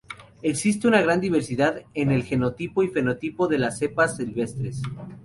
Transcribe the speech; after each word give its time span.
Existe 0.41 0.87
una 0.87 0.99
gran 0.99 1.21
diversidad 1.21 1.83
en 1.93 2.09
el 2.09 2.23
genotipo 2.23 2.81
y 2.81 2.87
fenotipo 2.87 3.47
de 3.47 3.59
las 3.59 3.77
cepas 3.77 4.17
silvestres. 4.17 4.81